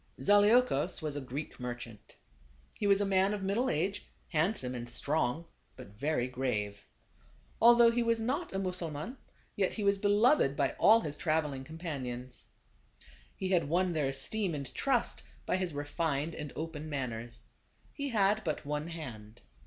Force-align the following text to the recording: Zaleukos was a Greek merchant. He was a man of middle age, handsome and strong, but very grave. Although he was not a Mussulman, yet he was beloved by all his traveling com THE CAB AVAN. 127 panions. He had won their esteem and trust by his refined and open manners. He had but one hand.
Zaleukos 0.19 1.03
was 1.03 1.15
a 1.15 1.21
Greek 1.21 1.59
merchant. 1.59 2.17
He 2.79 2.87
was 2.87 3.01
a 3.01 3.05
man 3.05 3.35
of 3.35 3.43
middle 3.43 3.69
age, 3.69 4.07
handsome 4.29 4.73
and 4.73 4.89
strong, 4.89 5.45
but 5.75 5.89
very 5.89 6.27
grave. 6.27 6.87
Although 7.61 7.91
he 7.91 8.01
was 8.01 8.19
not 8.19 8.51
a 8.51 8.57
Mussulman, 8.57 9.17
yet 9.55 9.73
he 9.73 9.83
was 9.83 9.99
beloved 9.99 10.55
by 10.55 10.71
all 10.79 11.01
his 11.01 11.15
traveling 11.17 11.63
com 11.63 11.77
THE 11.77 11.83
CAB 11.83 11.89
AVAN. 11.97 12.03
127 12.03 12.49
panions. 12.49 13.13
He 13.35 13.49
had 13.49 13.69
won 13.69 13.93
their 13.93 14.07
esteem 14.07 14.55
and 14.55 14.73
trust 14.73 15.21
by 15.45 15.57
his 15.57 15.71
refined 15.71 16.33
and 16.33 16.51
open 16.55 16.89
manners. 16.89 17.43
He 17.93 18.09
had 18.09 18.43
but 18.43 18.65
one 18.65 18.87
hand. 18.87 19.43